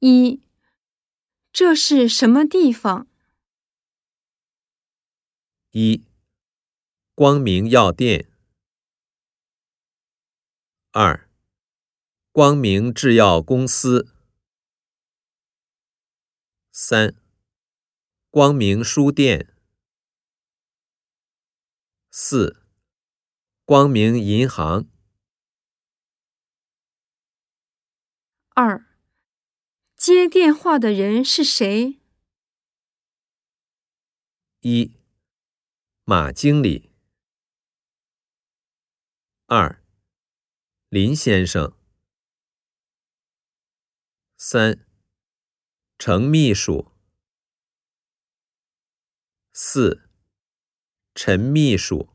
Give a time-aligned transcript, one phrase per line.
[0.00, 0.40] 一，
[1.52, 3.08] 这是什么地方？
[5.72, 6.04] 一，
[7.16, 8.30] 光明药店。
[10.92, 11.28] 二，
[12.30, 14.14] 光明制药公司。
[16.70, 17.16] 三，
[18.30, 19.52] 光明书店。
[22.12, 22.62] 四，
[23.64, 24.88] 光明银行。
[28.50, 28.87] 二，
[30.08, 31.98] 接电话的人是谁？
[34.60, 34.94] 一，
[36.04, 36.90] 马经理。
[39.44, 39.84] 二，
[40.88, 41.76] 林先生。
[44.38, 44.86] 三，
[45.98, 46.90] 程秘书。
[49.52, 50.08] 四，
[51.14, 52.08] 陈秘书。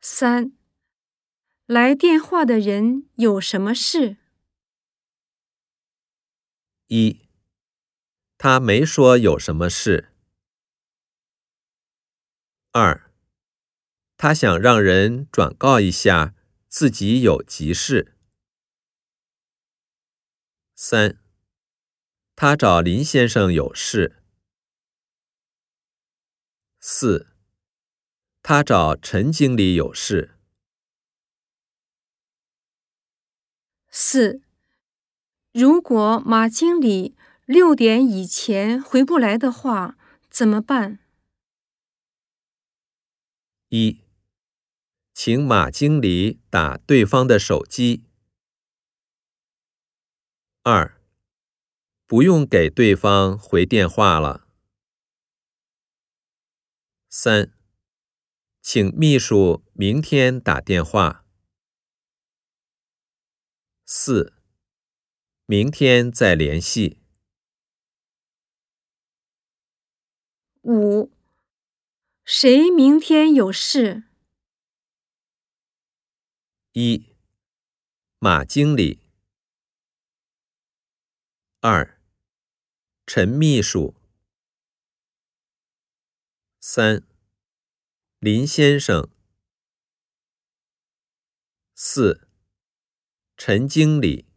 [0.00, 0.56] 三。
[1.66, 4.18] 来电话的人有什么事？
[6.88, 7.20] 一，
[8.38, 10.12] 他没说有什么事。
[12.72, 13.10] 二，
[14.16, 16.34] 他想让人转告一下
[16.66, 18.16] 自己有急事。
[20.74, 21.18] 三，
[22.34, 24.22] 他找林先生有事。
[26.80, 27.26] 四，
[28.42, 30.36] 他找陈经理有事。
[33.90, 34.40] 四，
[35.60, 39.98] 如果马经理六点以前回不来的话，
[40.30, 41.00] 怎么办？
[43.70, 44.00] 一，
[45.12, 48.04] 请马经理打对方的手机。
[50.62, 51.02] 二，
[52.06, 54.46] 不用给对方回电话了。
[57.08, 57.52] 三，
[58.62, 61.24] 请秘书明天打电话。
[63.84, 64.37] 四，
[65.50, 67.00] 明天再联系。
[70.60, 71.10] 五，
[72.22, 74.02] 谁明天有事？
[76.72, 77.16] 一，
[78.18, 79.00] 马经理。
[81.60, 81.98] 二，
[83.06, 83.94] 陈秘书。
[86.60, 87.02] 三，
[88.18, 89.08] 林先生。
[91.74, 92.28] 四。
[93.38, 94.27] 陈经理。